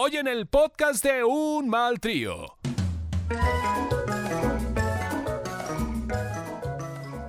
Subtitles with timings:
[0.00, 2.56] hoy en el podcast de Un Mal Trío.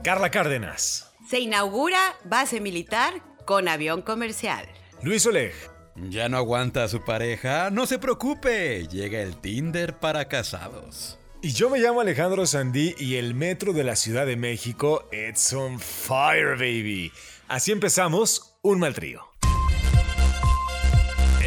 [0.04, 1.12] Carla Cárdenas.
[1.28, 4.68] Se inaugura base militar con avión comercial.
[5.02, 5.56] Luis Oleg.
[5.96, 11.18] Ya no aguanta a su pareja, no se preocupe, llega el Tinder para casados.
[11.42, 15.52] Y yo me llamo Alejandro Sandí y el metro de la Ciudad de México, it's
[15.54, 17.12] on fire, baby.
[17.48, 19.29] Así empezamos un mal trío.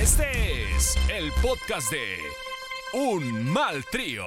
[0.02, 2.18] Este es el podcast de
[2.92, 4.24] Un Mal Trío.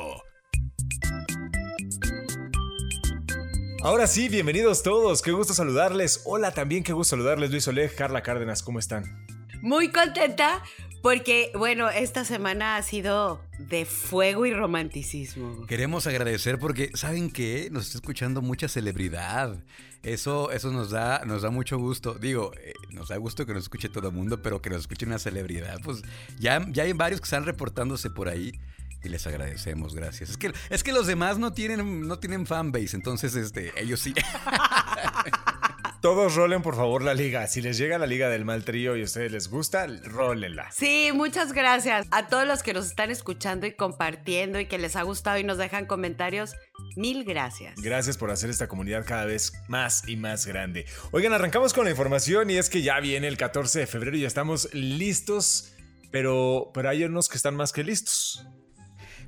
[3.84, 6.22] Ahora sí, bienvenidos todos, qué gusto saludarles.
[6.24, 9.28] Hola, también qué gusto saludarles, Luis Oleg, Carla Cárdenas, ¿cómo están?
[9.62, 10.64] Muy contenta
[11.06, 15.68] porque, bueno, esta semana ha sido de fuego y romanticismo.
[15.68, 17.70] Queremos agradecer porque, ¿saben qué?
[17.72, 19.56] Nos está escuchando mucha celebridad.
[20.02, 22.16] Eso, eso nos, da, nos da mucho gusto.
[22.16, 25.06] Digo, eh, nos da gusto que nos escuche todo el mundo, pero que nos escuche
[25.06, 25.80] una celebridad.
[25.84, 26.02] Pues
[26.40, 28.60] ya, ya hay varios que están reportándose por ahí.
[29.04, 30.32] Y les agradecemos, gracias.
[30.32, 34.16] Es que, es que los demás no tienen, no tienen fanbase, entonces este, ellos sí.
[36.02, 37.48] Todos rolen por favor la liga.
[37.48, 40.72] Si les llega la liga del mal trío y a ustedes les gusta, rólenla.
[40.72, 44.96] Sí, muchas gracias a todos los que nos están escuchando y compartiendo y que les
[44.96, 46.54] ha gustado y nos dejan comentarios.
[46.96, 47.76] Mil gracias.
[47.82, 50.86] Gracias por hacer esta comunidad cada vez más y más grande.
[51.12, 54.22] Oigan, arrancamos con la información y es que ya viene el 14 de febrero y
[54.22, 55.74] ya estamos listos,
[56.12, 58.46] pero, pero hay unos que están más que listos.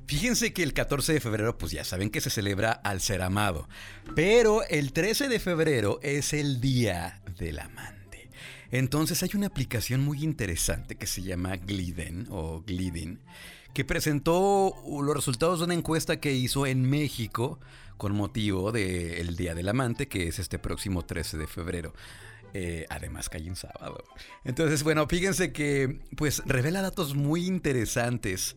[0.08, 3.68] Fíjense que el 14 de febrero, pues ya saben que se celebra al ser amado.
[4.14, 8.30] Pero el 13 de febrero es el Día del Amante.
[8.70, 13.20] Entonces hay una aplicación muy interesante que se llama Gliden o Glidin,
[13.74, 17.60] que presentó los resultados de una encuesta que hizo en México
[17.98, 21.92] con motivo del Día del Amante, que es este próximo 13 de febrero.
[22.54, 24.02] Eh, además cae en sábado.
[24.42, 28.56] Entonces, bueno, fíjense que pues revela datos muy interesantes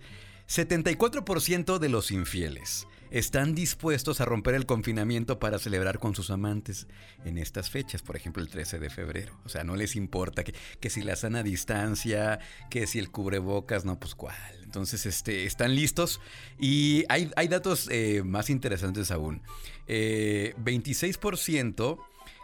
[0.52, 6.88] 74% de los infieles están dispuestos a romper el confinamiento para celebrar con sus amantes
[7.24, 9.40] en estas fechas, por ejemplo el 13 de febrero.
[9.46, 13.98] O sea, no les importa que, si la sana distancia, que si el cubrebocas, no,
[13.98, 14.36] pues cuál.
[14.62, 16.20] Entonces, este, están listos
[16.60, 19.42] y hay, hay datos eh, más interesantes aún.
[19.88, 21.98] 26%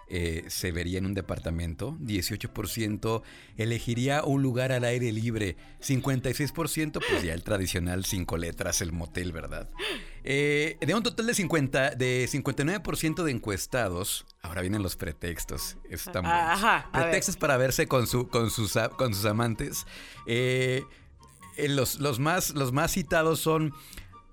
[0.09, 3.23] eh, se vería en un departamento, 18%
[3.57, 9.33] elegiría un lugar al aire libre, 56% pues ya el tradicional cinco letras, el motel,
[9.33, 9.69] ¿verdad?
[10.23, 16.31] Eh, de un total de, 50, de 59% de encuestados, ahora vienen los pretextos, estamos,
[16.93, 19.85] pretextos para verse con, su, con, sus, con sus amantes.
[20.25, 20.83] Eh,
[21.67, 23.73] los, los, más, los más citados son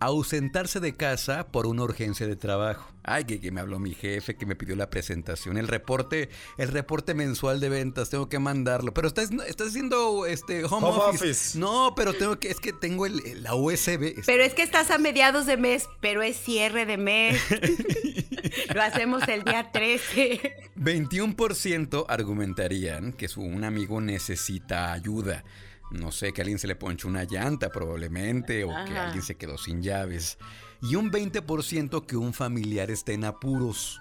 [0.01, 2.91] ausentarse de casa por una urgencia de trabajo.
[3.03, 7.13] Ay, que, me habló mi jefe, que me pidió la presentación, el reporte, el reporte
[7.13, 8.95] mensual de ventas, tengo que mandarlo.
[8.95, 11.59] Pero estás, estás haciendo este home, office.
[11.59, 14.23] No, pero tengo que, es que tengo el, la USB.
[14.25, 17.41] Pero es que estás a mediados de mes, pero es cierre de mes.
[18.75, 20.73] Lo hacemos el día 13.
[20.77, 25.45] 21% argumentarían que su, un amigo necesita ayuda
[25.91, 29.59] no sé, que alguien se le ponchó una llanta probablemente o que alguien se quedó
[29.59, 30.39] sin llaves.
[30.83, 34.01] Y un 20% que un familiar esté en apuros.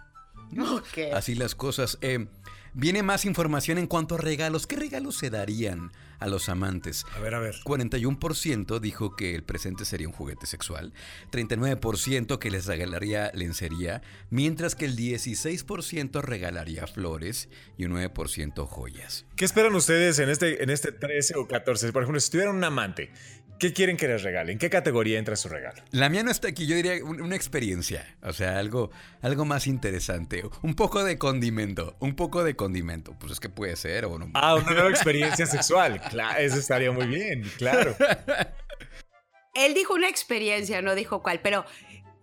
[1.13, 1.97] Así las cosas.
[2.01, 2.27] Eh,
[2.75, 4.66] Viene más información en cuanto a regalos.
[4.66, 5.91] ¿Qué regalos se darían
[6.23, 7.06] a los amantes?
[7.16, 7.56] A ver, a ver.
[7.66, 10.94] 41% dijo que el presente sería un juguete sexual,
[11.31, 19.25] 39% que les regalaría lencería, mientras que el 16% regalaría flores y un 9% joyas.
[19.35, 21.91] ¿Qué esperan ustedes en este, en este 13 o 14?
[21.91, 23.12] Por ejemplo, si tuvieran un amante,
[23.59, 24.58] ¿Qué quieren que les regalen?
[24.58, 25.81] ¿Qué categoría entra su regalo?
[25.91, 28.91] La mía no está aquí, yo diría una experiencia, o sea, algo,
[29.22, 33.75] algo más interesante, un poco de condimento, un poco de condimento, pues es que puede
[33.75, 34.30] ser o no.
[34.34, 37.96] Ah, una nueva experiencia sexual, claro, eso estaría muy bien, claro.
[39.53, 41.66] Él dijo una experiencia, no dijo cuál, pero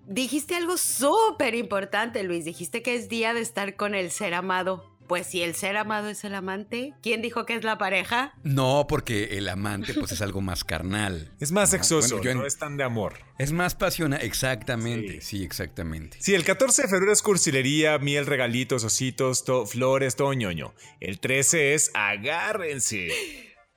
[0.07, 4.99] dijiste algo súper importante, Luis, dijiste que es día de estar con el ser amado.
[5.11, 8.33] Pues si el ser amado es el amante, ¿quién dijo que es la pareja?
[8.45, 11.33] No, porque el amante pues es algo más carnal.
[11.41, 13.15] Es más sexoso, no es tan de amor.
[13.37, 15.43] Es más pasional, exactamente, sí.
[15.43, 16.19] exactamente.
[16.21, 20.75] Sí, el 14 de febrero es cursilería, miel, regalitos, ositos, flores, todo ñoño.
[21.01, 23.09] El 13 es agárrense.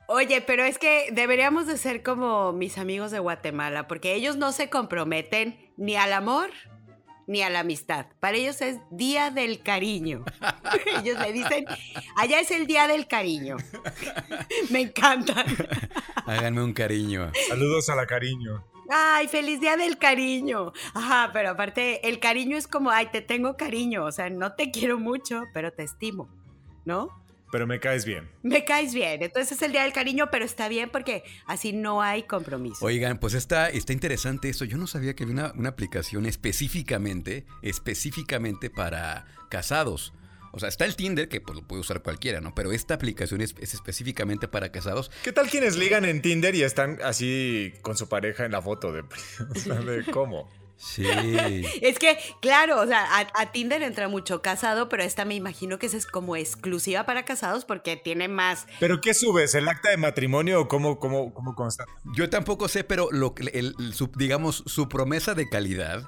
[0.06, 4.51] Oye, pero es que deberíamos de ser como mis amigos de Guatemala, porque ellos no
[4.51, 6.51] se comprometen ni al amor
[7.28, 8.08] ni a la amistad.
[8.20, 10.24] Para ellos es Día del Cariño.
[11.02, 11.66] ellos le dicen,
[12.16, 13.58] allá es el Día del Cariño.
[14.70, 15.46] Me encanta.
[16.25, 17.31] Háganme un cariño.
[17.50, 18.64] Saludos a la cariño.
[18.90, 20.74] Ay, feliz día del cariño.
[20.94, 24.06] Ajá, pero aparte, el cariño es como, ay, te tengo cariño.
[24.06, 26.30] O sea, no te quiero mucho, pero te estimo,
[26.86, 27.23] ¿no?
[27.53, 28.31] Pero me caes bien.
[28.41, 29.21] Me caes bien.
[29.21, 32.83] Entonces es el día del cariño, pero está bien porque así no hay compromiso.
[32.83, 34.65] Oigan, pues está, está interesante eso.
[34.65, 40.15] Yo no sabía que había una, una aplicación específicamente, específicamente para casados.
[40.51, 42.55] O sea, está el Tinder, que pues, lo puede usar cualquiera, ¿no?
[42.55, 45.11] Pero esta aplicación es, es específicamente para casados.
[45.23, 48.91] ¿Qué tal quienes ligan en Tinder y están así con su pareja en la foto
[48.91, 49.01] de,
[49.55, 50.50] o sea, de cómo?
[50.83, 51.06] Sí.
[51.81, 55.80] Es que, claro, o sea, a, a Tinder entra mucho casado, pero esta me imagino
[55.80, 58.68] que esa es como exclusiva para casados porque tiene más.
[58.80, 59.56] ¿Pero qué subes?
[59.56, 61.85] ¿El acta de matrimonio o cómo, cómo, cómo consta?
[62.15, 66.03] Yo tampoco sé, pero lo, que- el- el- su- digamos, su promesa de calidad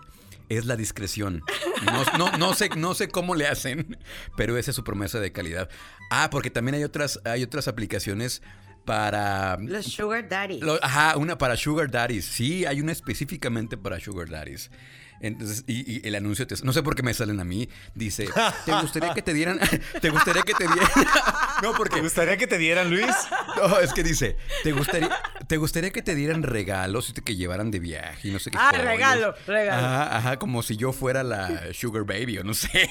[0.50, 1.42] es la discreción.
[1.86, 3.98] No, no- no sé, no sé cómo le hacen,
[4.38, 5.70] pero esa es su promesa de calidad.
[6.12, 8.42] Ah, porque también hay otras, hay otras aplicaciones
[8.86, 9.58] para...
[9.60, 10.60] Los Sugar Daddy.
[10.62, 12.26] Lo- ajá, una para Sugar Daddies.
[12.26, 14.70] Sí, hay una específicamente para Sugar Daddies.
[15.22, 18.28] Entonces, y, y el anuncio, te- no sé por qué me salen a mí, dice,
[18.66, 19.60] ¿te gustaría que te dieran,
[20.02, 20.90] te gustaría que te dieran,
[21.64, 23.16] no, ¿Te porque, gustaría que te dieran, Luis?
[23.58, 25.10] no, es que dice, ¿te gustaría,
[25.48, 28.52] te gustaría que te dieran regalos y te que llevaran de viaje y no sé
[28.52, 28.86] qué Ah, joyas?
[28.86, 29.86] regalo, regalo.
[29.86, 32.90] Ajá, ajá, como si yo fuera la Sugar Baby o no sé.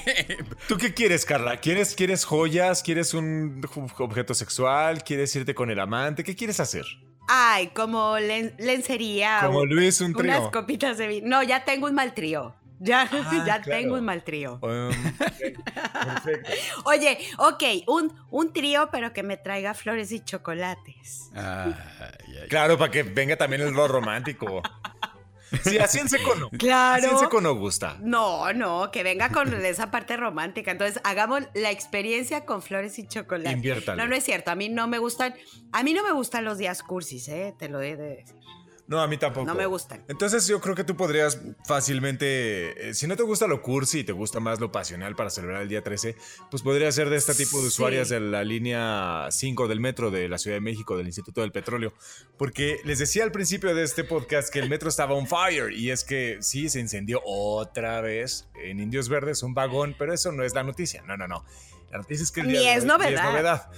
[0.67, 1.57] ¿Tú qué quieres, Carla?
[1.57, 2.81] ¿Quieres, ¿Quieres joyas?
[2.83, 3.61] ¿Quieres un
[3.97, 5.03] objeto sexual?
[5.03, 6.23] ¿Quieres irte con el amante?
[6.23, 6.85] ¿Qué quieres hacer?
[7.27, 9.39] Ay, como len- lencería.
[9.43, 10.37] Como Luis, un trío.
[10.39, 11.27] Unas copitas de vino.
[11.27, 12.55] No, ya tengo un mal trío.
[12.79, 13.81] Ya, Ah, ya claro.
[13.81, 14.59] tengo un mal trío.
[14.61, 14.93] Um, ok,
[16.03, 16.51] perfecto.
[16.83, 21.29] Oye, ok, un, un trío, pero que me traiga flores y chocolates.
[22.49, 24.61] Claro, para que venga también el rol romántico.
[25.63, 26.49] Sí, así en seco no.
[26.49, 27.05] Claro.
[27.05, 27.97] Así en seco no gusta.
[28.01, 30.71] No, no, que venga con esa parte romántica.
[30.71, 33.51] Entonces, hagamos la experiencia con flores y chocolate.
[33.51, 34.01] Inviértale.
[34.01, 34.51] No, no es cierto.
[34.51, 35.35] A mí no me gustan.
[35.71, 37.53] A mí no me gustan los días cursis, ¿eh?
[37.57, 38.35] Te lo he de decir.
[38.87, 39.47] No, a mí tampoco.
[39.47, 40.03] No me gustan.
[40.07, 44.03] Entonces yo creo que tú podrías fácilmente, eh, si no te gusta lo cursi y
[44.03, 46.15] te gusta más lo pasional para celebrar el día 13,
[46.51, 47.67] pues podría ser de este tipo de Sí.
[47.69, 51.51] usuarias de la línea 5 del metro de la Ciudad de México, del Instituto del
[51.51, 51.93] Petróleo.
[52.37, 55.91] Porque les decía al principio de este podcast que el metro estaba on fire y
[55.91, 60.43] es que sí, se incendió otra vez en Indios Verdes un vagón, pero eso no
[60.43, 61.01] es la noticia.
[61.03, 61.45] No, no, no.
[61.91, 63.09] La noticia es que el Ni día de es hoy- novedad.
[63.09, 63.71] ni es novedad.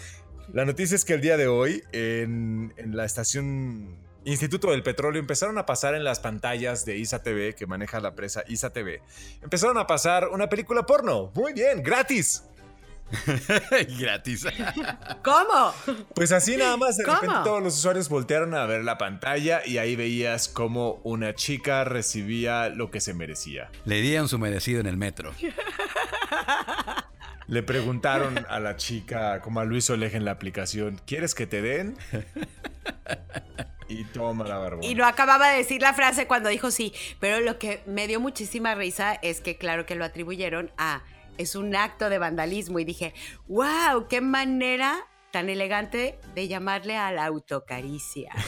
[0.53, 5.21] La noticia es que el día de hoy en, en la estación Instituto del Petróleo
[5.21, 9.01] empezaron a pasar en las pantallas de ISA TV, que maneja la presa ISA TV,
[9.41, 11.31] empezaron a pasar una película porno.
[11.33, 12.43] Muy bien, gratis.
[13.99, 14.45] Gratis.
[15.23, 15.73] ¿Cómo?
[16.13, 17.21] Pues así nada más, de ¿Cómo?
[17.21, 21.85] repente todos los usuarios voltearon a ver la pantalla y ahí veías cómo una chica
[21.85, 23.71] recibía lo que se merecía.
[23.85, 25.31] Le dieron su merecido en el metro.
[27.47, 31.61] Le preguntaron a la chica, como a Luis Oleg en la aplicación, ¿quieres que te
[31.61, 31.97] den?
[33.87, 34.87] Y toma la barbona.
[34.87, 38.19] Y no acababa de decir la frase cuando dijo sí, pero lo que me dio
[38.19, 41.03] muchísima risa es que claro que lo atribuyeron a
[41.37, 43.13] es un acto de vandalismo y dije,
[43.47, 48.31] wow, qué manera tan elegante de llamarle a la autocaricia.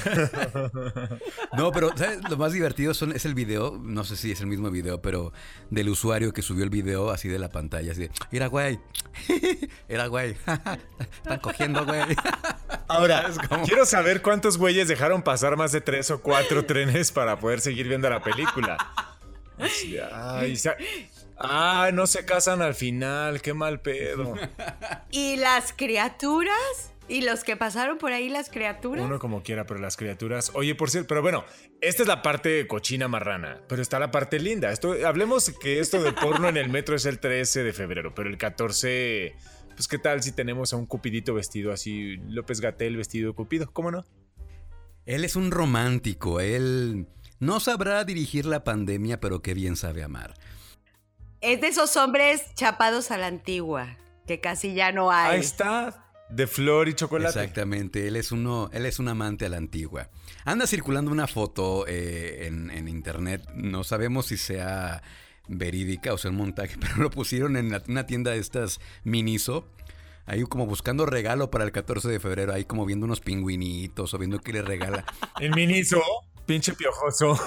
[1.57, 2.19] No, pero ¿sabes?
[2.29, 5.33] lo más divertido son, es el video, no sé si es el mismo video, pero
[5.69, 8.79] del usuario que subió el video así de la pantalla, así de, mira, güey,
[9.89, 10.31] era güey,
[11.11, 12.01] están cogiendo, güey.
[12.87, 13.29] Ahora,
[13.65, 17.87] quiero saber cuántos güeyes dejaron pasar más de tres o cuatro trenes para poder seguir
[17.87, 18.77] viendo la película.
[20.13, 20.55] Ay,
[21.39, 24.35] ah, no se casan al final, qué mal pedo.
[25.11, 26.93] ¿Y las criaturas?
[27.09, 29.03] ¿Y los que pasaron por ahí las criaturas?
[29.03, 30.51] Uno como quiera, pero las criaturas.
[30.53, 31.43] Oye, por cierto, pero bueno,
[31.81, 34.71] esta es la parte cochina marrana, pero está la parte linda.
[34.71, 38.29] Esto, hablemos que esto de porno en el metro es el 13 de febrero, pero
[38.29, 39.35] el 14,
[39.75, 43.71] pues qué tal si tenemos a un cupidito vestido así, López Gatel vestido de cupido,
[43.73, 44.05] ¿cómo no?
[45.07, 47.07] Él es un romántico, él
[47.39, 50.35] no sabrá dirigir la pandemia, pero qué bien sabe amar.
[51.41, 55.35] Es de esos hombres chapados a la antigua, que casi ya no hay.
[55.35, 57.39] Ahí está, de flor y chocolate.
[57.39, 60.09] Exactamente, él es uno, él es un amante a la antigua.
[60.45, 65.01] Anda circulando una foto eh, en, en internet, no sabemos si sea
[65.47, 69.67] verídica o sea un montaje, pero lo pusieron en la- una tienda de estas Miniso.
[70.25, 74.17] Ahí como buscando regalo para el 14 de febrero, ahí como viendo unos pingüinitos o
[74.19, 75.03] viendo qué le regala.
[75.39, 76.03] El miniso,
[76.49, 77.39] pinche piojoso.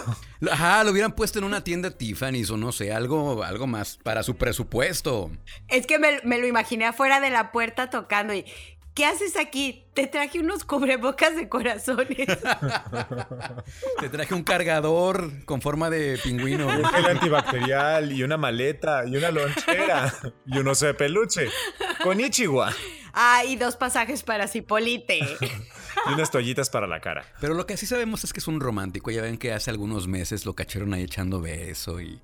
[0.48, 4.22] Ajá, lo hubieran puesto en una tienda Tiffany's o no sé, algo, algo más para
[4.22, 5.28] su presupuesto.
[5.66, 8.44] Es que me, me lo imaginé afuera de la puerta tocando y
[8.94, 9.86] ¿qué haces aquí?
[9.94, 12.28] Te traje unos cubrebocas de corazones.
[14.00, 16.68] Te traje un cargador con forma de pingüino.
[16.68, 20.14] Un gel antibacterial y una maleta y una lonchera
[20.46, 21.48] y un oso de peluche.
[22.04, 22.72] Con Ichiwa.
[23.14, 25.18] ah, y dos pasajes para Cipolite.
[26.10, 27.24] Y unas toallitas para la cara.
[27.40, 29.10] Pero lo que sí sabemos es que es un romántico.
[29.10, 32.20] Ya ven que hace algunos meses lo cacharon ahí echando beso y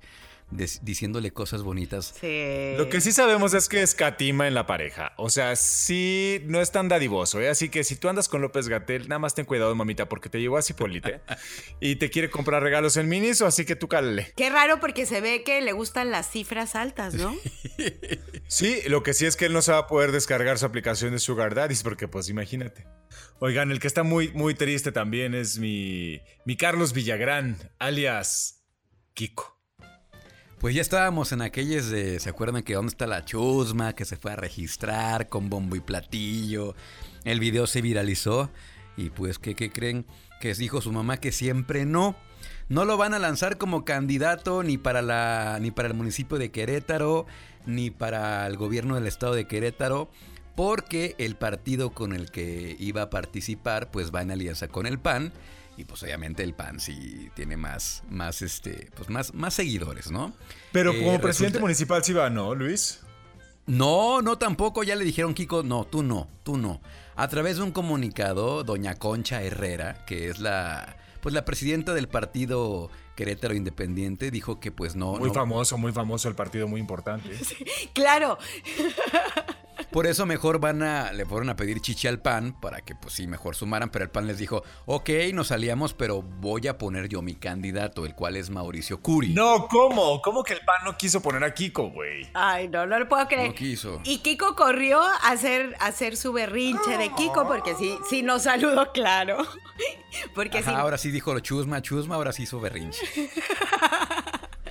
[0.51, 2.15] diciéndole cosas bonitas.
[2.19, 2.73] Sí.
[2.77, 5.13] Lo que sí sabemos es que escatima en la pareja.
[5.17, 7.49] O sea, sí, no es tan dadivoso, ¿eh?
[7.49, 10.39] Así que si tú andas con López Gatel, nada más ten cuidado, mamita, porque te
[10.39, 11.21] llevó a Cipolite
[11.79, 14.33] y te quiere comprar regalos en Miniso, así que tú cálale.
[14.35, 17.35] Qué raro porque se ve que le gustan las cifras altas, ¿no?
[18.47, 21.11] Sí, lo que sí es que él no se va a poder descargar su aplicación
[21.11, 22.87] de Sugar Daddies, porque pues imagínate.
[23.37, 28.63] Oigan, el que está muy, muy triste también es mi, mi Carlos Villagrán, alias
[29.13, 29.58] Kiko.
[30.59, 33.93] Pues ya estábamos en aquellos de, ¿se acuerdan que dónde está la chusma?
[33.93, 36.75] Que se fue a registrar con bombo y platillo.
[37.23, 38.49] El video se viralizó
[38.97, 40.05] y pues, ¿qué, qué creen?
[40.41, 42.17] Que dijo su mamá que siempre no.
[42.67, 46.51] No lo van a lanzar como candidato ni para, la, ni para el municipio de
[46.51, 47.25] Querétaro,
[47.65, 50.11] ni para el gobierno del estado de Querétaro,
[50.55, 54.99] porque el partido con el que iba a participar pues va en alianza con el
[54.99, 55.31] PAN.
[55.79, 60.33] Y pues obviamente el PAN sí tiene más, más, este, pues más, más seguidores, ¿no?
[60.73, 62.99] Pero Eh, como presidente resulta- municipal sí va, ¿no, Luis?
[63.65, 66.81] No, no tampoco, ya le dijeron Kiko, no, tú no, tú no.
[67.15, 72.07] A través de un comunicado, doña Concha Herrera, que es la pues la presidenta del
[72.07, 76.81] partido Querétaro Independiente, dijo que pues no, Muy no- famoso, muy famoso el partido, muy
[76.81, 77.29] importante.
[77.93, 78.37] Claro.
[79.91, 83.13] por eso mejor van a le fueron a pedir chichi al PAN para que pues
[83.13, 87.07] sí mejor sumaran, pero el PAN les dijo, ok, nos aliamos, pero voy a poner
[87.09, 89.33] yo mi candidato, el cual es Mauricio Curi.
[89.33, 90.21] No, ¿cómo?
[90.21, 92.29] ¿Cómo que el PAN no quiso poner a Kiko, güey?
[92.33, 93.49] Ay, no, no lo puedo creer.
[93.49, 94.01] No quiso.
[94.03, 98.43] Y Kiko corrió a hacer, a hacer su berrinche de Kiko porque sí, sí nos
[98.43, 99.37] saludó, claro.
[100.33, 100.75] Porque Ajá, sí.
[100.75, 103.05] ahora sí dijo lo chusma, chusma, ahora sí hizo berrinche.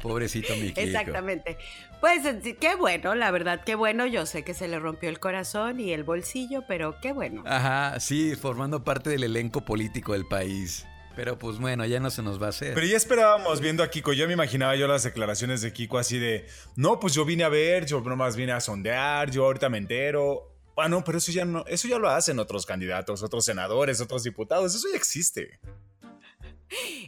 [0.02, 0.80] Pobrecito mi Kiko.
[0.80, 1.58] Exactamente.
[2.00, 2.20] Pues
[2.60, 4.06] qué bueno, la verdad, qué bueno.
[4.06, 7.42] Yo sé que se le rompió el corazón y el bolsillo, pero qué bueno.
[7.46, 10.86] Ajá, sí, formando parte del elenco político del país.
[11.16, 12.74] Pero pues bueno, ya no se nos va a hacer.
[12.74, 14.12] Pero ya esperábamos viendo a Kiko.
[14.12, 17.48] Yo me imaginaba yo las declaraciones de Kiko así de, no, pues yo vine a
[17.48, 20.54] ver, yo nomás vine a sondear, yo ahorita me entero.
[20.76, 24.22] Ah, no, pero eso ya no, eso ya lo hacen otros candidatos, otros senadores, otros
[24.22, 25.58] diputados, eso ya existe.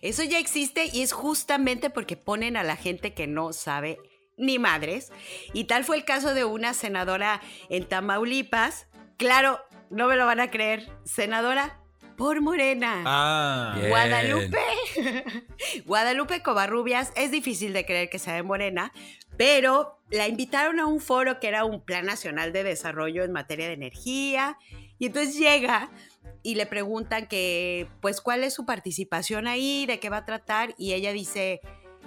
[0.03, 3.99] Eso ya existe y es justamente porque ponen a la gente que no sabe
[4.37, 5.13] ni madres.
[5.53, 8.87] Y tal fue el caso de una senadora en Tamaulipas.
[9.17, 10.89] Claro, no me lo van a creer.
[11.05, 11.81] Senadora
[12.21, 13.03] por Morena.
[13.07, 13.79] Ah.
[13.89, 14.59] Guadalupe.
[15.87, 17.13] Guadalupe Covarrubias.
[17.17, 18.93] Es difícil de creer que sea de Morena,
[19.39, 23.69] pero la invitaron a un foro que era un Plan Nacional de Desarrollo en materia
[23.69, 24.59] de energía.
[24.99, 25.91] Y entonces llega
[26.43, 30.75] y le preguntan que, pues, cuál es su participación ahí, de qué va a tratar.
[30.79, 31.61] Y ella dice,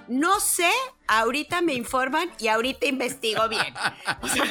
[0.07, 0.69] no sé,
[1.07, 3.73] ahorita me informan y ahorita investigo bien.
[4.21, 4.43] O sea,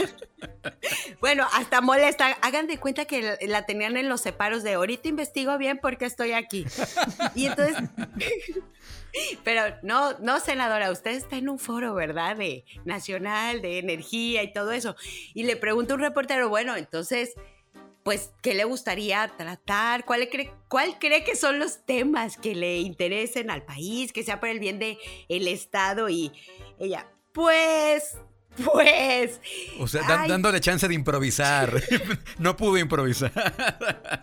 [1.20, 2.26] bueno, hasta molesta.
[2.42, 6.04] Hagan de cuenta que la- la tenían en los separos de ahorita investigo bien porque
[6.06, 6.64] estoy aquí.
[7.34, 7.76] Y entonces,
[9.44, 12.36] pero no, no, senadora, usted está en un foro, ¿verdad?
[12.36, 14.96] De nacional, de energía y todo eso.
[15.34, 17.34] Y le pregunta un reportero, bueno, entonces,
[18.04, 20.04] pues, ¿qué le gustaría tratar?
[20.04, 24.40] ¿Cuál cree, cuál cree que son los temas que le interesen al país, que sea
[24.40, 26.08] por el bien del el Estado?
[26.08, 26.32] Y
[26.78, 28.16] ella, pues,
[28.72, 29.40] pues.
[29.78, 31.82] O sea, dándole chance de improvisar.
[32.38, 33.32] no pudo improvisar.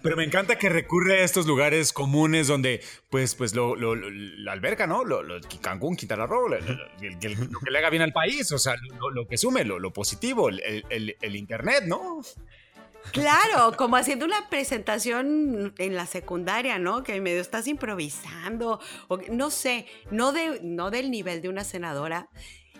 [0.03, 4.09] Pero me encanta que recurre a estos lugares comunes donde, pues, pues lo, lo- lo-
[4.11, 5.03] la alberca, ¿no?
[5.03, 9.09] Lo, lo- Cancún, Quintana Roo, lo, que le haga bien al país, o sea, lo,
[9.09, 12.21] lo que sume, lo, lo positivo, el, el- el internet, ¿no?
[13.11, 17.03] Claro, como haciendo una presentación en la secundaria, ¿no?
[17.03, 22.29] Que medio estás improvisando, o no sé, no, de, no del nivel de una senadora.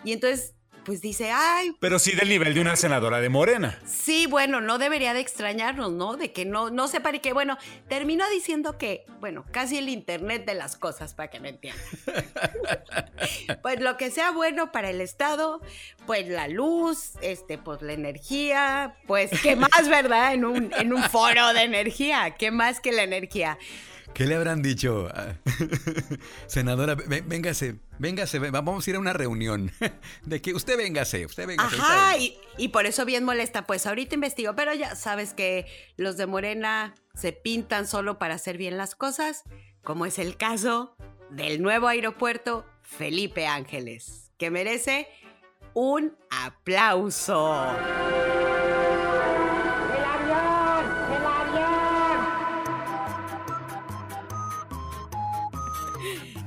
[0.04, 3.78] Y entonces, pues dice, ay, Pero sí del nivel de una senadora de Morena.
[3.86, 6.16] sí, bueno, no debería de extrañarnos, ¿no?
[6.16, 7.58] De que no, no sepa y que, bueno,
[7.88, 11.84] termina diciendo que, bueno, casi el internet de las cosas, para que me entiendan.
[13.62, 15.60] pues lo que sea bueno para el Estado,
[16.06, 20.34] pues la luz, este, pues la energía, pues qué más, ¿verdad?
[20.34, 23.58] En un, en un foro de energía, ¿qué más que la energía?
[24.14, 25.08] ¿Qué le habrán dicho?
[26.46, 29.70] Senadora, vé- véngase, véngase, vé- vamos a ir a una reunión.
[30.24, 31.76] De que usted véngase, usted véngase.
[31.76, 36.16] Ajá, y, y por eso bien molesta, pues ahorita investigo, pero ya sabes que los
[36.18, 39.44] de Morena se pintan solo para hacer bien las cosas,
[39.82, 40.96] como es el caso
[41.30, 45.08] del nuevo aeropuerto Felipe Ángeles, que merece
[45.72, 47.66] un aplauso.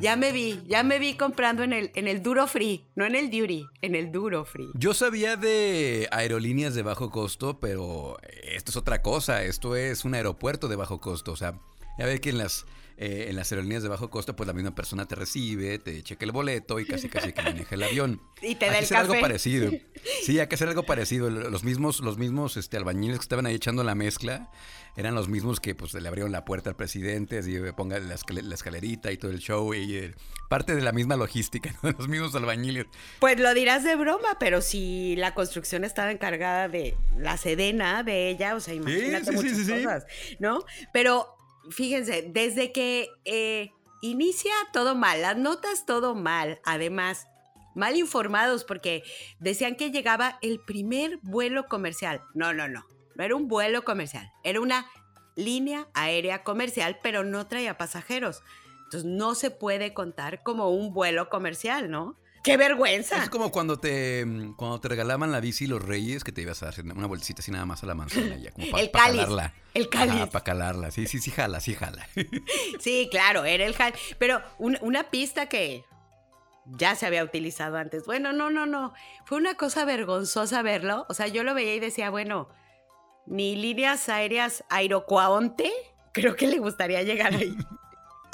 [0.03, 3.15] Ya me vi, ya me vi comprando en el, en el Duro Free, no en
[3.15, 4.67] el Duty, en el Duro Free.
[4.73, 9.45] Yo sabía de aerolíneas de bajo costo, pero esto es otra cosa.
[9.45, 11.31] Esto es un aeropuerto de bajo costo.
[11.31, 11.57] O sea,
[11.97, 12.65] ya ve que en las,
[12.97, 16.25] eh, en las aerolíneas de bajo costo, pues la misma persona te recibe, te checa
[16.25, 18.21] el boleto y casi casi que maneja el avión.
[18.41, 19.71] Y te Hay da que el hacer algo parecido.
[20.23, 21.29] Sí, hay que hacer algo parecido.
[21.29, 24.51] Los mismos, los mismos este, albañiles que estaban ahí echando la mezcla
[24.95, 28.55] eran los mismos que pues le abrieron la puerta al presidente, así ponga la, la
[28.55, 29.73] escalerita y todo el show.
[29.73, 30.13] Y, eh,
[30.49, 31.91] parte de la misma logística, ¿no?
[31.97, 32.85] los mismos albañiles.
[33.19, 38.29] Pues lo dirás de broma, pero si la construcción estaba encargada de la sedena de
[38.29, 39.83] ella, o sea, imagínate sí, sí, muchas sí.
[39.83, 40.05] cosas,
[40.39, 40.63] ¿no?
[40.93, 41.35] Pero
[41.69, 47.27] fíjense, desde que eh, inicia todo mal, las notas todo mal, además,
[47.75, 49.03] mal informados porque
[49.39, 52.21] decían que llegaba el primer vuelo comercial.
[52.33, 54.87] No, no, no, no era un vuelo comercial, era una
[55.35, 58.41] línea aérea comercial, pero no traía pasajeros.
[58.85, 62.15] Entonces no se puede contar como un vuelo comercial, ¿no?
[62.43, 63.23] ¡Qué vergüenza!
[63.23, 66.61] Es como cuando te, mm, cuando te regalaban la bici los reyes, que te ibas
[66.61, 69.21] a hacer una vueltecita así nada más a la manzana, ya, como para El cáliz,
[69.21, 69.53] calarla.
[69.73, 70.27] el cáliz.
[70.29, 70.91] para calarla.
[70.91, 72.05] Sí, sí, sí, jala, sí, jala.
[72.79, 73.93] Sí, claro, era el jal.
[74.19, 75.85] Pero un- una pista que
[76.65, 78.05] ya se había utilizado antes.
[78.05, 78.93] Bueno, no, no, no.
[79.25, 81.05] Fue una cosa vergonzosa verlo.
[81.09, 82.49] O sea, yo lo veía y decía, bueno,
[83.25, 85.71] ni líneas aéreas Aerocuaonte,
[86.11, 87.55] creo que le gustaría llegar ahí.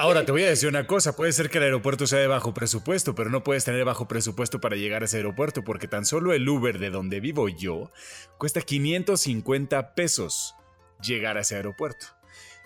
[0.02, 2.54] Ahora te voy a decir una cosa, puede ser que el aeropuerto sea de bajo
[2.54, 6.32] presupuesto, pero no puedes tener bajo presupuesto para llegar a ese aeropuerto porque tan solo
[6.32, 7.92] el Uber de donde vivo yo
[8.38, 10.56] cuesta 550 pesos
[11.04, 12.06] llegar a ese aeropuerto.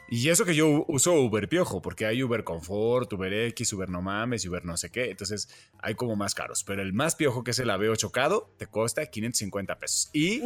[0.08, 4.04] Y eso que yo uso Uber Piojo, porque hay Uber Confort, Uber X, Uber No
[4.04, 5.50] Mames, Uber no sé qué, entonces
[5.80, 6.64] hay como más caros.
[6.64, 10.12] Pero el más piojo que es el Aveo chocado te cuesta 550 pesos.
[10.14, 10.44] Y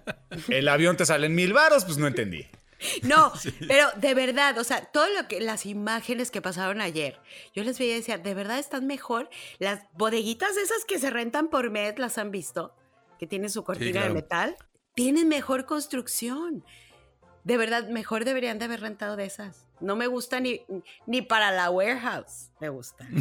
[0.50, 2.46] el avión te sale en mil varos, pues no entendí.
[3.02, 3.32] No,
[3.66, 7.18] pero de verdad, o sea, todo lo que las imágenes que pasaron ayer,
[7.54, 9.30] yo les veía y decía, ¿de verdad están mejor?
[9.58, 12.74] Las bodeguitas esas que se rentan por mes, ¿las han visto?
[13.18, 14.08] Que tienen su cortina claro.
[14.08, 14.56] de metal.
[14.94, 16.64] Tienen mejor construcción.
[17.44, 19.66] De verdad, mejor deberían de haber rentado de esas.
[19.80, 20.62] No me gusta ni,
[21.06, 22.50] ni para la warehouse.
[22.60, 23.06] Me gusta.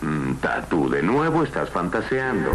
[0.00, 2.50] Mm, Tatu, de nuevo estás fantaseando.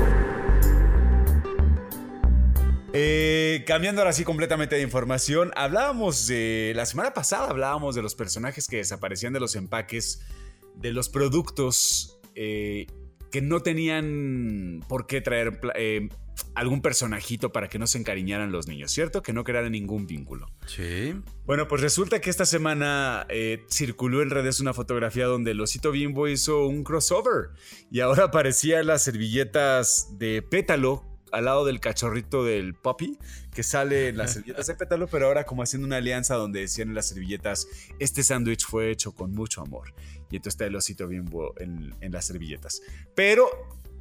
[2.93, 6.73] Eh, cambiando ahora sí completamente de información, hablábamos de.
[6.75, 10.21] La semana pasada hablábamos de los personajes que desaparecían de los empaques,
[10.75, 12.87] de los productos eh,
[13.31, 16.09] que no tenían por qué traer eh,
[16.53, 19.21] algún personajito para que no se encariñaran los niños, ¿cierto?
[19.21, 20.51] Que no crearan ningún vínculo.
[20.67, 21.15] Sí.
[21.45, 25.91] Bueno, pues resulta que esta semana eh, circuló en redes una fotografía donde el osito
[25.91, 27.51] bimbo hizo un crossover
[27.89, 33.17] y ahora aparecían las servilletas de pétalo al lado del cachorrito del puppy
[33.53, 36.89] que sale en las servilletas de pétalo, pero ahora como haciendo una alianza donde decían
[36.89, 37.67] en las servilletas,
[37.99, 39.93] este sándwich fue hecho con mucho amor.
[40.29, 42.81] Y entonces está el osito bimbo en, en las servilletas.
[43.15, 43.49] Pero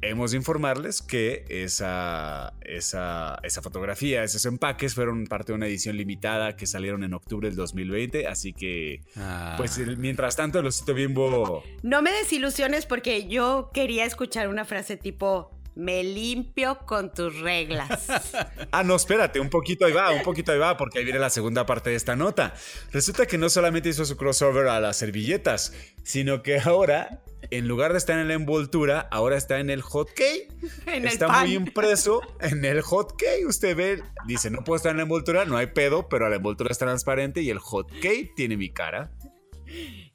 [0.03, 5.95] hemos de informarles que esa, esa, esa fotografía, esos empaques fueron parte de una edición
[5.97, 9.53] limitada que salieron en octubre del 2020, así que Ah.
[9.57, 11.63] pues mientras tanto el osito bimbo...
[11.83, 18.07] No me desilusiones porque yo quería escuchar una frase tipo, me limpio con tus reglas.
[18.73, 21.29] Ah, no, espérate, un poquito ahí va, un poquito ahí va, porque ahí viene la
[21.29, 22.53] segunda parte de esta nota.
[22.91, 27.91] Resulta que no solamente hizo su crossover a las servilletas, sino que ahora, en lugar
[27.91, 30.47] de estar en la envoltura, ahora está en el hot cake.
[30.85, 31.41] En el está pan.
[31.41, 33.45] muy impreso en el hot cake.
[33.45, 36.71] Usted ve, dice, no puedo estar en la envoltura, no hay pedo, pero la envoltura
[36.71, 39.11] es transparente y el hot cake tiene mi cara.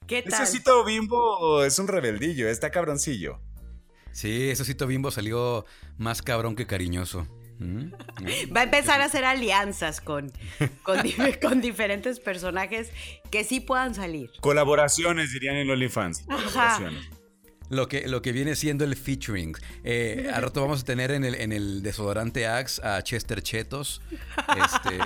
[0.06, 0.42] ¿Qué Ese tal?
[0.44, 3.40] osito bimbo es un rebeldillo, está cabroncillo.
[4.16, 5.66] Sí, ese osito bimbo salió
[5.98, 7.26] más cabrón que cariñoso.
[7.58, 7.90] ¿Mm?
[8.56, 10.32] Va a empezar a hacer alianzas con,
[10.82, 12.90] con, di- con diferentes personajes
[13.30, 14.30] que sí puedan salir.
[14.40, 16.20] Colaboraciones, dirían en OnlyFans.
[16.22, 17.10] Colaboraciones.
[17.68, 19.54] Lo que, lo que viene siendo el featuring.
[19.84, 24.00] Eh, al rato vamos a tener en el, en el desodorante Axe a Chester Chetos.
[24.56, 24.98] Este,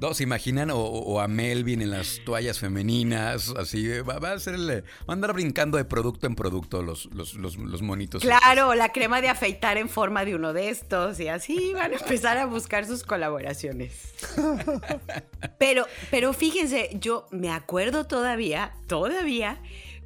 [0.00, 0.70] no, ¿Se imaginan?
[0.70, 3.48] O, o a Melvin en las toallas femeninas.
[3.56, 3.88] Así.
[4.00, 7.56] Va, va a el- Va a andar brincando de producto en producto los, los, los,
[7.56, 8.22] los monitos.
[8.22, 11.96] Claro, la crema de afeitar en forma de uno de estos y así van a
[11.96, 14.14] empezar a buscar sus colaboraciones.
[15.58, 19.60] Pero, pero fíjense, yo me acuerdo todavía, todavía,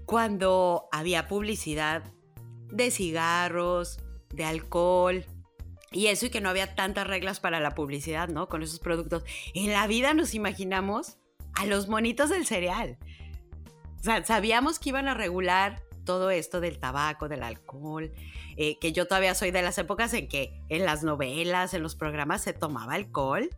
[0.07, 2.05] cuando había publicidad
[2.71, 3.99] de cigarros,
[4.31, 5.27] de alcohol
[5.93, 8.49] y eso y que no había tantas reglas para la publicidad, ¿no?
[8.49, 9.25] Con esos productos.
[9.55, 11.19] En la vida nos imaginamos
[11.55, 12.99] a los monitos del cereal.
[14.01, 18.11] O sea, sabíamos que iban a regular todo esto del tabaco, del alcohol,
[18.57, 21.95] eh, que yo todavía soy de las épocas en que en las novelas, en los
[21.95, 23.49] programas se tomaba alcohol,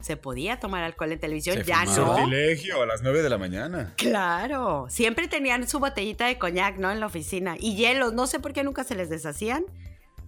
[0.00, 2.06] se podía tomar alcohol en televisión, Se ya fumaba.
[2.06, 2.16] no.
[2.18, 3.94] Sortilegio a las 9 de la mañana.
[3.96, 6.92] Claro, siempre tenían su botellita de coñac, ¿no?
[6.92, 7.56] En la oficina.
[7.58, 9.64] Y hielos, no sé por qué nunca se les deshacían,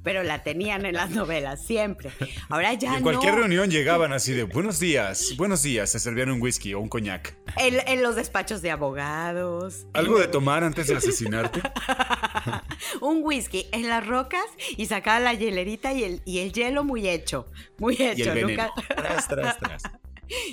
[0.06, 2.12] pero la tenían en las novelas siempre.
[2.48, 3.40] Ahora Y ya en cualquier no.
[3.40, 7.36] reunión llegaban así de buenos días, buenos días, se servían un whisky o un coñac.
[7.56, 9.84] En, en los despachos de abogados.
[9.94, 11.60] ¿Algo de tomar antes de asesinarte?
[13.00, 14.44] Un whisky en las rocas
[14.76, 17.50] y sacaba la hielerita y el, y el hielo muy hecho.
[17.78, 18.18] Muy hecho.
[18.18, 18.48] Y el veneno.
[18.64, 19.82] nunca- Tras, tras, tras.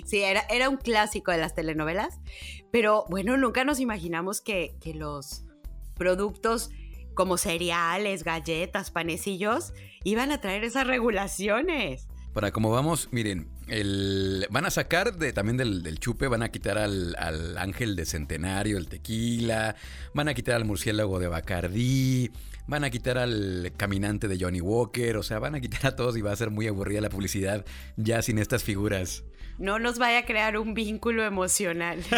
[0.06, 2.20] Sí, era, era un clásico de las telenovelas,
[2.72, 5.46] pero bueno, nunca nos imaginamos que, que los
[5.96, 6.72] productos
[7.14, 9.74] como cereales, galletas, panecillos,
[10.04, 12.08] iban a traer esas regulaciones.
[12.34, 16.50] Para como vamos, miren, el, van a sacar de, también del, del chupe, van a
[16.50, 19.76] quitar al, al ángel de centenario, el tequila,
[20.14, 22.32] van a quitar al murciélago de Bacardí,
[22.68, 26.18] van a quitar al caminante de Johnny Walker, o sea, van a quitar a todos
[26.18, 27.66] y va a ser muy aburrida la publicidad
[27.98, 29.24] ya sin estas figuras.
[29.60, 32.00] No nos vaya a crear un vínculo emocional.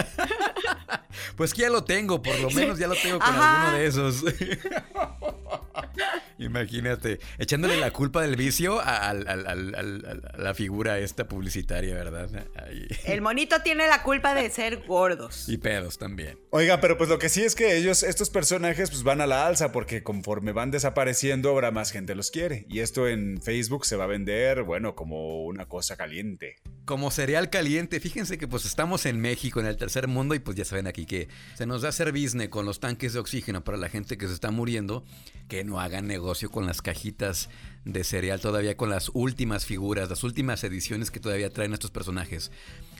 [1.38, 3.64] Pues que ya lo tengo, por lo menos ya lo tengo con Ajá.
[3.64, 4.24] alguno de esos.
[6.38, 12.30] Imagínate, echándole la culpa del vicio a, la figura esta publicitaria, ¿verdad?
[12.56, 12.88] Ahí.
[13.06, 15.48] El monito tiene la culpa de ser gordos.
[15.48, 16.38] Y pedos también.
[16.50, 19.48] Oiga, pero pues lo que sí es que ellos, estos personajes, pues van a la
[19.48, 22.66] alza porque conforme van desapareciendo, ahora más gente los quiere.
[22.70, 26.58] Y esto en Facebook se va a vender, bueno, como una cosa caliente.
[26.86, 30.58] Como cereal caliente, fíjense que pues estamos en México, en el tercer mundo, y pues
[30.58, 33.78] ya saben aquí que se nos da hacer business con los tanques de oxígeno para
[33.78, 35.06] la gente que se está muriendo,
[35.48, 37.50] que no hagan negocio con las cajitas
[37.84, 42.52] de cereal todavía, con las últimas figuras, las últimas ediciones que todavía traen estos personajes.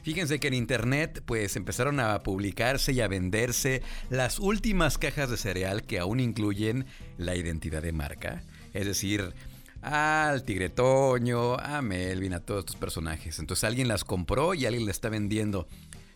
[0.04, 5.38] Fíjense que en internet pues empezaron a publicarse y a venderse las últimas cajas de
[5.38, 6.86] cereal que aún incluyen
[7.18, 9.34] la identidad de marca, es decir,
[9.82, 13.40] al Tigre Toño, a Melvin, a todos estos personajes.
[13.40, 15.68] Entonces alguien las compró y alguien las está vendiendo.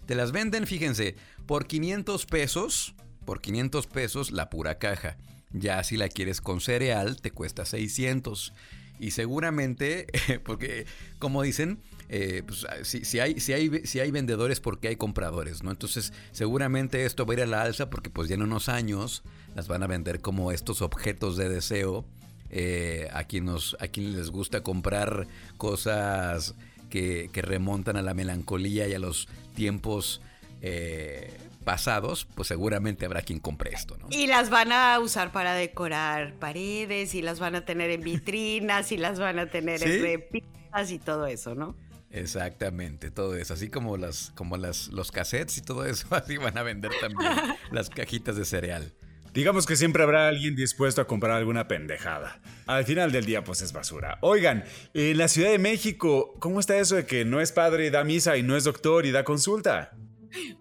[0.06, 5.18] Te las venden, fíjense, por 500 pesos, por 500 pesos la pura caja.
[5.52, 8.54] Ya si la quieres con cereal, te cuesta 600.
[9.00, 10.08] Y seguramente,
[10.44, 10.86] porque
[11.20, 15.64] como dicen, eh, pues, si, si hay, si, hay, si hay vendedores, porque hay compradores,
[15.64, 15.72] ¿no?
[15.72, 19.24] Entonces, seguramente esto va a ir a la alza porque pues ya en unos años
[19.56, 22.06] las van a vender como estos objetos de deseo
[22.52, 26.56] eh, a, quien nos, a les gusta comprar cosas
[26.90, 30.22] que, que remontan a la melancolía y a los tiempos
[30.62, 31.32] eh,
[31.70, 34.08] pasados, pues seguramente habrá quien compre esto, ¿no?
[34.10, 38.92] Y las van a usar para decorar paredes, y las van a tener en vitrinas,
[38.92, 39.92] y las van a tener ¿Sí?
[39.92, 41.76] en repisas y todo eso, ¿no?
[42.10, 46.58] Exactamente, todo eso, así como las, como las, los cassettes y todo eso, así van
[46.58, 47.34] a vender también
[47.72, 48.92] las cajitas de cereal.
[49.32, 52.42] Digamos que siempre habrá alguien dispuesto a comprar alguna pendejada.
[52.66, 54.18] Al final del día, pues es basura.
[54.22, 54.64] Oigan,
[54.96, 58.04] en la Ciudad de México, ¿cómo está eso de que no es padre y da
[58.04, 59.92] misa y no es doctor y da consulta?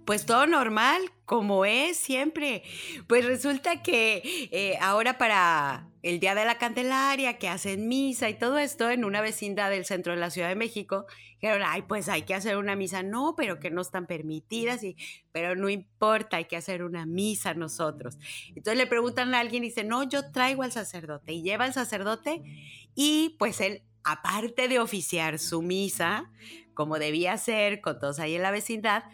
[0.04, 2.62] Pues todo normal, como es siempre.
[3.06, 8.34] Pues resulta que eh, ahora para el Día de la Candelaria, que hacen misa y
[8.38, 11.06] todo esto en una vecindad del centro de la Ciudad de México,
[11.40, 13.02] dijeron, ay, pues hay que hacer una misa.
[13.02, 14.96] No, pero que no están permitidas, y,
[15.32, 18.18] pero no importa, hay que hacer una misa nosotros.
[18.54, 21.32] Entonces le preguntan a alguien y dice, no, yo traigo al sacerdote.
[21.32, 22.42] Y lleva al sacerdote
[22.94, 26.30] y pues él, aparte de oficiar su misa,
[26.74, 29.04] como debía ser, con todos ahí en la vecindad,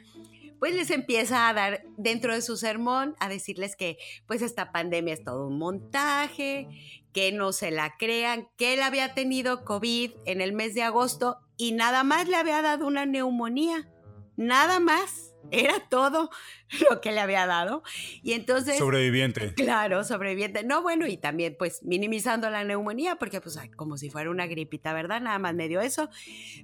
[0.65, 5.13] pues les empieza a dar dentro de su sermón a decirles que pues esta pandemia
[5.13, 6.69] es todo un montaje,
[7.13, 11.37] que no se la crean, que él había tenido COVID en el mes de agosto
[11.59, 13.91] y nada más le había dado una neumonía,
[14.39, 16.31] nada más, era todo
[16.91, 17.83] lo que le había dado.
[18.23, 18.79] Y entonces...
[18.79, 19.53] Sobreviviente.
[19.53, 20.65] Claro, sobreviviente.
[20.65, 24.95] No, bueno, y también pues minimizando la neumonía, porque pues como si fuera una gripita,
[24.95, 25.21] ¿verdad?
[25.21, 26.09] Nada más me dio eso.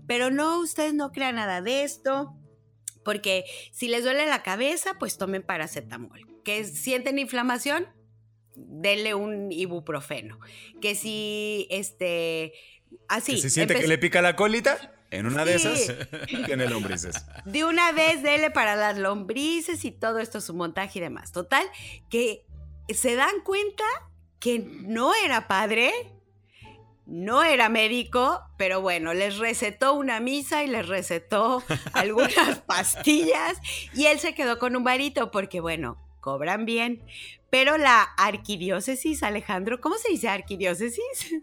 [0.06, 2.34] Pero no, ustedes no crean nada de esto,
[3.04, 6.26] porque si les duele la cabeza, pues tomen paracetamol.
[6.44, 7.86] Que sienten inflamación,
[8.54, 10.38] denle un ibuprofeno.
[10.80, 12.52] Que si, este,
[13.08, 13.40] así.
[13.40, 15.68] Se siente que le pica la colita, en una de Sí.
[15.68, 15.96] esas,
[16.46, 17.14] tiene lombrices.
[17.44, 21.32] De una vez dele para las lombrices y todo esto, su montaje y demás.
[21.32, 21.64] Total,
[22.08, 22.44] que
[22.88, 23.84] se dan cuenta
[24.38, 25.92] que no era padre,
[27.10, 33.58] no era médico, pero bueno, les recetó una misa y les recetó algunas pastillas
[33.92, 37.02] y él se quedó con un varito porque bueno, cobran bien.
[37.50, 41.34] Pero la arquidiócesis, Alejandro, ¿cómo se dice arquidiócesis?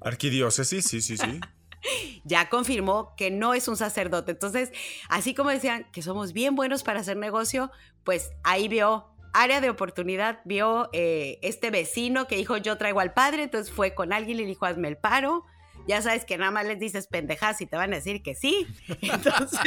[0.00, 1.40] Arquidiócesis, sí, sí, sí.
[2.24, 4.30] ya confirmó que no es un sacerdote.
[4.30, 4.70] Entonces,
[5.08, 7.72] así como decían que somos bien buenos para hacer negocio,
[8.04, 9.08] pues ahí vio
[9.42, 13.94] área de oportunidad, vio eh, este vecino que dijo yo traigo al padre, entonces fue
[13.94, 15.44] con alguien y le dijo hazme el paro.
[15.86, 18.66] Ya sabes que nada más les dices pendejas y te van a decir que sí.
[19.00, 19.58] Entonces,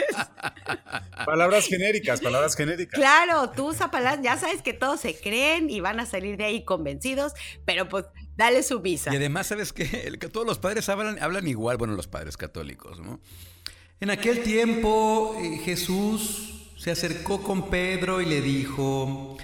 [1.25, 2.99] Palabras genéricas, palabras genéricas.
[2.99, 6.63] claro, tú, Zapalás, ya sabes que todos se creen y van a salir de ahí
[6.63, 7.34] convencidos,
[7.65, 8.05] pero pues
[8.41, 9.13] Dale su visa.
[9.13, 10.17] Y además, ¿sabes qué?
[10.19, 13.19] Que todos los padres hablan, hablan igual, bueno, los padres católicos, ¿no?
[13.99, 19.38] En aquel tiempo eh, Jesús se acercó con Pedro y le dijo,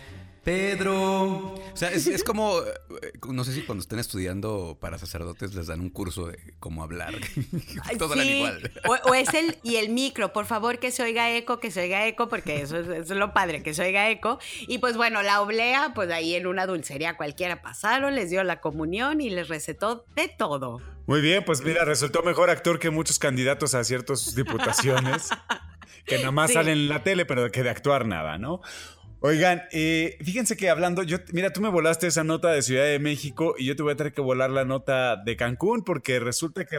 [0.48, 5.54] Pedro, o sea, es, es como, eh, no sé si cuando estén estudiando para sacerdotes
[5.54, 7.14] les dan un curso de cómo hablar.
[7.84, 8.32] Ay, hablan sí.
[8.38, 8.72] igual.
[8.88, 11.82] O, o es el y el micro, por favor que se oiga eco, que se
[11.82, 14.40] oiga eco, porque eso es, eso es lo padre, que se oiga eco.
[14.70, 18.62] Y pues bueno, la oblea, pues ahí en una dulcería cualquiera pasaron, les dio la
[18.62, 20.80] comunión y les recetó de todo.
[21.08, 25.28] Muy bien, pues mira, resultó mejor actor que muchos candidatos a ciertas diputaciones
[26.06, 26.54] que nada más Sí.
[26.54, 28.62] salen en la tele, pero que de actuar nada, ¿no?
[29.20, 33.00] Oigan, eh, fíjense que hablando, yo, mira, tú me volaste esa nota de Ciudad de
[33.00, 36.66] México y yo te voy a tener que volar la nota de Cancún porque resulta
[36.66, 36.78] que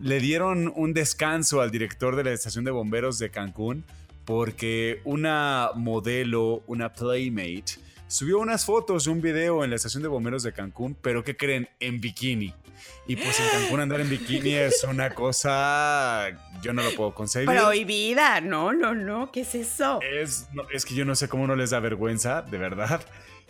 [0.00, 3.84] le dieron un descanso al director de la estación de bomberos de Cancún
[4.24, 7.74] porque una modelo, una playmate,
[8.12, 11.68] subió unas fotos, un video en la estación de bomberos de Cancún, pero ¿qué creen?
[11.80, 12.54] En bikini.
[13.06, 16.28] Y pues en Cancún andar en bikini es una cosa,
[16.62, 17.48] yo no lo puedo concebir.
[17.48, 20.00] Prohibida, no, no, no, ¿qué es eso?
[20.02, 23.00] Es, no, es que yo no sé cómo no les da vergüenza, de verdad.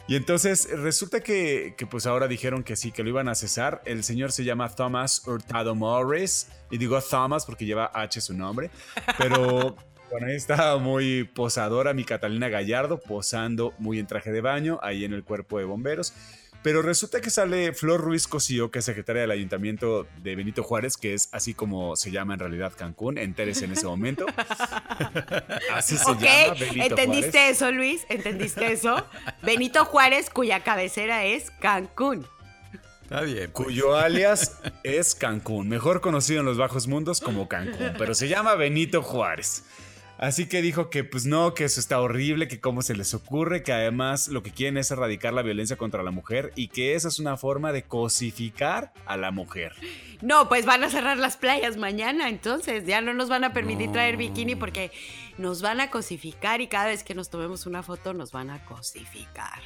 [0.09, 3.83] Y entonces resulta que, que, pues ahora dijeron que sí, que lo iban a cesar.
[3.85, 6.48] El señor se llama Thomas Hurtado Morris.
[6.70, 8.70] Y digo Thomas porque lleva H su nombre.
[9.16, 9.77] Pero
[10.12, 15.05] bueno, ahí está muy posadora mi Catalina Gallardo, posando muy en traje de baño, ahí
[15.05, 16.12] en el cuerpo de bomberos.
[16.62, 20.96] Pero resulta que sale Flor Ruiz Cosío, que es secretaria del ayuntamiento de Benito Juárez,
[20.96, 23.18] que es así como se llama en realidad Cancún.
[23.18, 24.27] Entérese en ese momento.
[25.75, 27.57] Así se llama Benito ¿entendiste Juárez.
[27.57, 28.07] eso, Luis?
[28.09, 29.05] ¿Entendiste eso?
[29.42, 32.27] Benito Juárez, cuya cabecera es Cancún.
[33.03, 33.51] Está bien.
[33.53, 33.66] pues.
[33.66, 38.55] Cuyo alias es Cancún, mejor conocido en los bajos mundos como Cancún, pero se llama
[38.55, 39.64] Benito Juárez.
[40.22, 43.64] Así que dijo que pues no, que eso está horrible, que cómo se les ocurre,
[43.64, 47.08] que además lo que quieren es erradicar la violencia contra la mujer y que esa
[47.08, 49.72] es una forma de cosificar a la mujer.
[50.20, 53.88] No, pues van a cerrar las playas mañana, entonces ya no nos van a permitir
[53.88, 53.94] No.
[53.94, 54.92] traer bikini porque
[55.38, 58.64] nos van a cosificar y cada vez que nos tomemos una foto nos van a
[58.64, 59.61] cosificar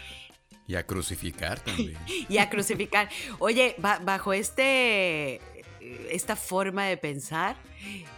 [0.66, 1.98] Y a crucificar también.
[2.30, 3.10] y a crucificar.
[3.40, 5.42] Oye, ba- bajo este
[6.10, 7.56] esta forma de pensar,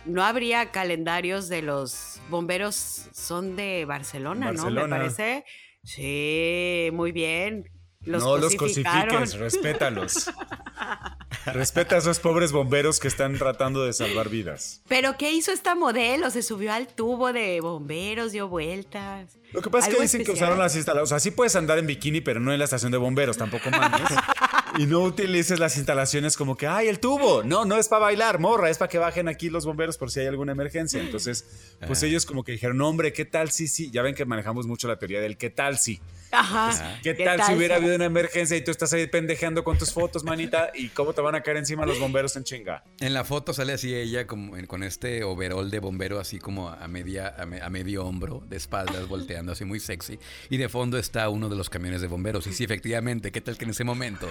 [0.04, 4.70] no habría calendarios de los bomberos son de Barcelona, ¿no?
[4.70, 5.44] Me parece.
[5.84, 7.70] Sí, muy bien.
[8.02, 10.30] Los no los cosifiques, respétalos.
[11.46, 14.82] Respeta a esos pobres bomberos que están tratando de salvar vidas.
[14.88, 16.30] Pero ¿qué hizo esta modelo?
[16.30, 19.38] Se subió al tubo de bomberos, dio vueltas.
[19.52, 21.08] Lo que pasa es que dicen que usaron las instalaciones.
[21.08, 23.70] O sea, sí puedes andar en bikini, pero no en la estación de bomberos, tampoco
[23.70, 24.02] mames.
[24.76, 27.42] y no utilices las instalaciones como que, ¡ay, el tubo!
[27.42, 30.20] No, no es para bailar, morra, es para que bajen aquí los bomberos por si
[30.20, 31.00] hay alguna emergencia.
[31.00, 31.44] Entonces,
[31.86, 33.90] pues ellos como que dijeron, hombre, ¿qué tal si sí?
[33.90, 36.00] Ya ven que manejamos mucho la teoría del ¿qué tal si?
[36.30, 36.98] Ajá.
[37.02, 40.24] ¿Qué, tal, si hubiera habido una emergencia y tú estás ahí pendejeando con tus fotos,
[40.24, 40.70] manita?
[40.74, 42.84] ¿Y cómo te van a caer encima los bomberos en chinga?
[43.00, 46.68] En la foto sale así ella como en- con este overol de bombero así como
[46.68, 50.18] a media a, me- a medio hombro, de espaldas volteando así muy sexy
[50.50, 53.56] y de fondo está uno de los camiones de bomberos y sí efectivamente, ¿qué tal
[53.56, 54.28] que en ese momento?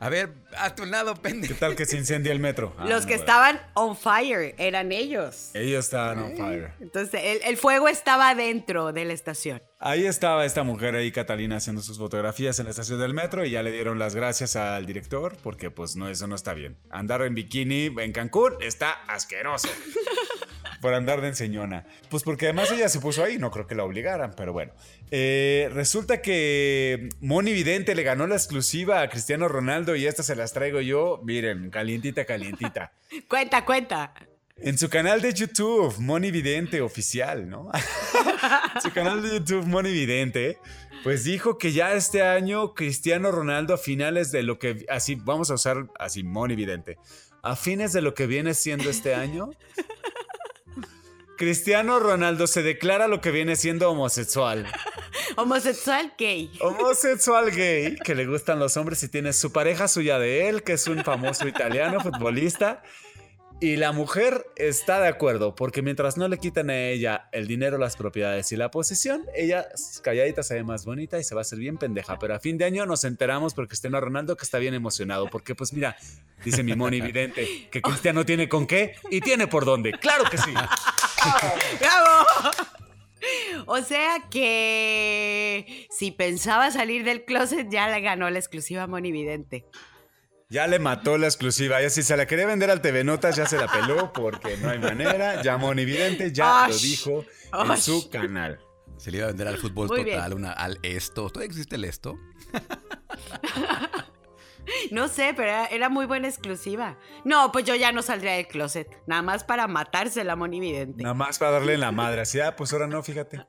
[0.00, 1.54] A ver, a tu lado, ¿Qué pendejo.
[1.58, 2.72] tal que se incendia el metro?
[2.78, 3.20] Ah, Los no, que bueno.
[3.20, 5.50] estaban on fire eran ellos.
[5.54, 6.70] Ellos estaban on fire.
[6.80, 9.60] Entonces, el, el fuego estaba dentro de la estación.
[9.80, 13.50] Ahí estaba esta mujer ahí, Catalina, haciendo sus fotografías en la estación del metro y
[13.50, 16.76] ya le dieron las gracias al director porque pues no, eso no está bien.
[16.90, 19.68] Andar en bikini en Cancún está asqueroso.
[20.80, 21.84] Por andar de enseñona.
[22.08, 24.72] Pues porque además ella se puso ahí, no creo que la obligaran, pero bueno.
[25.10, 30.36] Eh, resulta que Moni Vidente le ganó la exclusiva a Cristiano Ronaldo y esta se
[30.36, 32.92] las traigo yo, miren, calientita, calientita.
[33.28, 34.14] Cuenta, cuenta.
[34.60, 37.70] En su canal de YouTube, Moni Vidente Oficial, ¿no?
[38.74, 40.58] en su canal de YouTube, Moni Vidente,
[41.04, 45.52] pues dijo que ya este año Cristiano Ronaldo a finales de lo que, así, vamos
[45.52, 46.98] a usar así, Moni Vidente,
[47.42, 49.50] a fines de lo que viene siendo este año,
[51.38, 54.66] Cristiano Ronaldo se declara lo que viene siendo homosexual.
[55.36, 56.50] Homosexual gay.
[56.60, 60.72] Homosexual gay, que le gustan los hombres y tiene su pareja suya de él, que
[60.72, 62.82] es un famoso italiano futbolista.
[63.60, 67.78] Y la mujer está de acuerdo, porque mientras no le quitan a ella el dinero,
[67.78, 69.66] las propiedades y la posesión, ella
[70.02, 72.18] calladita se ve más bonita y se va a hacer bien pendeja.
[72.18, 75.54] Pero a fin de año nos enteramos por Cristiano Ronaldo que está bien emocionado, porque
[75.54, 75.96] pues mira,
[76.44, 79.92] dice mi Moni Vidente, que Cristiano tiene con qué y tiene por dónde.
[79.92, 80.52] Claro que sí.
[81.80, 82.52] ¡Bravo!
[83.66, 89.66] O sea que si pensaba salir del closet, ya le ganó la exclusiva Monividente.
[90.50, 91.82] Ya le mató la exclusiva.
[91.82, 94.70] Ya si se la quería vender al TV Notas, ya se la peló porque no
[94.70, 95.42] hay manera.
[95.42, 98.58] Ya Moni Vidente ya lo dijo en su canal.
[98.96, 101.28] Se le iba a vender al fútbol Muy total, una, al esto.
[101.28, 102.18] ¿Todavía existe el esto?
[104.90, 106.98] No sé, pero era, era muy buena exclusiva.
[107.24, 108.88] No, pues yo ya no saldría del closet.
[109.06, 111.02] Nada más para matarse la monividente.
[111.02, 112.22] Nada más para darle en la madre.
[112.22, 113.44] Así, ah, pues ahora no, fíjate.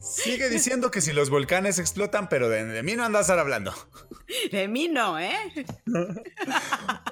[0.00, 3.38] Sigue diciendo que si los volcanes explotan, pero de, de mí no andas a estar
[3.38, 3.74] hablando.
[4.52, 5.36] De mí no, ¿eh?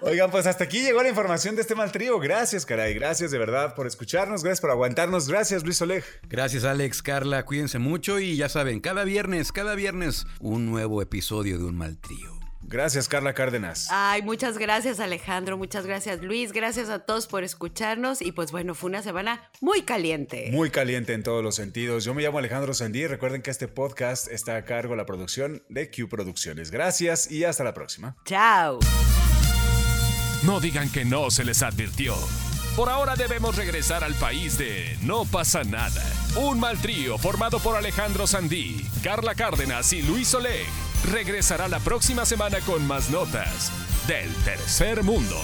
[0.02, 2.20] Oigan, pues hasta aquí llegó la información de este mal trío.
[2.20, 2.94] Gracias, caray.
[2.94, 4.44] Gracias de verdad por escucharnos.
[4.44, 5.28] Gracias por aguantarnos.
[5.28, 6.04] Gracias, Luis Oleg.
[6.28, 11.58] Gracias Alex, Carla, cuídense mucho y ya saben, cada viernes, cada viernes, un nuevo episodio
[11.58, 12.37] de Un Mal Trío.
[12.68, 13.88] Gracias, Carla Cárdenas.
[13.90, 18.74] Ay, muchas gracias Alejandro, muchas gracias Luis, gracias a todos por escucharnos y pues bueno,
[18.74, 20.50] fue una semana muy caliente.
[20.52, 22.04] Muy caliente en todos los sentidos.
[22.04, 23.06] Yo me llamo Alejandro Sandí.
[23.06, 26.70] Recuerden que este podcast está a cargo de la producción de Q Producciones.
[26.70, 28.16] Gracias y hasta la próxima.
[28.26, 28.80] Chao.
[30.42, 32.14] No digan que no se les advirtió.
[32.76, 36.04] Por ahora debemos regresar al país de No pasa nada.
[36.36, 42.24] Un mal trío formado por Alejandro Sandí, Carla Cárdenas y Luis Oleg regresará la próxima
[42.24, 43.72] semana con más notas
[44.06, 45.36] del tercer mundo.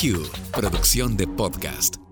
[0.00, 2.09] Q, producción de podcast.